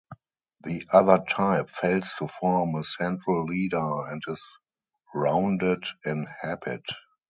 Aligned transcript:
The 0.63 0.83
other 0.91 1.23
type 1.29 1.69
fails 1.69 2.11
to 2.17 2.27
form 2.27 2.73
a 2.73 2.83
central 2.83 3.45
leader 3.45 4.07
and 4.07 4.19
is 4.27 4.43
rounded 5.13 5.83
in 6.03 6.25
habit. 6.25 6.81